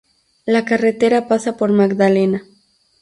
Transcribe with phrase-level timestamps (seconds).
[0.47, 2.43] La carretera pasa por Magdalena.